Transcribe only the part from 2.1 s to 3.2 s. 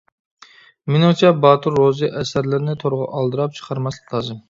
ئەسەرلىرىنى تورغا